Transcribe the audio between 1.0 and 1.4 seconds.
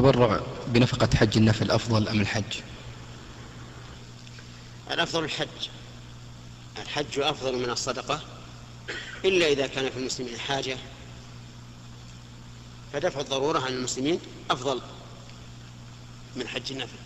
حج